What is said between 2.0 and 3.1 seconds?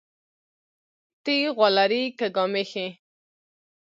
كه ګامېښې؟